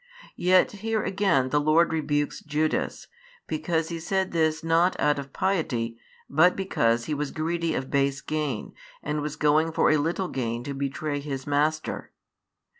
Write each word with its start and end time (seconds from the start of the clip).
Yet 0.39 0.71
here 0.71 1.03
again 1.03 1.49
the 1.49 1.59
Lord 1.61 1.93
rebukes 1.93 2.39
Judas, 2.39 3.05
because 3.45 3.89
he 3.89 3.99
said 3.99 4.31
this 4.31 4.63
not 4.63 4.99
out 4.99 5.19
of 5.19 5.31
piety, 5.31 5.99
but 6.27 6.55
because 6.55 7.05
he 7.05 7.13
was 7.13 7.29
greedy 7.29 7.75
of 7.75 7.91
base 7.91 8.19
gain, 8.21 8.73
and 9.03 9.21
was 9.21 9.35
going 9.35 9.71
for 9.71 9.91
a 9.91 9.97
little 9.97 10.29
gain 10.29 10.63
to 10.63 10.73
betray 10.73 11.19
his 11.19 11.45
Master. 11.45 12.13